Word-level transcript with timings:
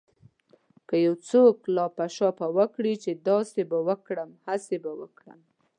که 0.87 0.95
يو 1.05 1.13
څوک 1.29 1.55
لاپه 1.75 2.05
شاپه 2.15 2.47
وکړي 2.57 2.93
چې 3.03 3.11
داسې 3.29 3.61
به 3.69 3.77
وکړم 3.87 4.29
هسې 4.47 4.77
به 4.83 4.91
وکړم. 5.01 5.39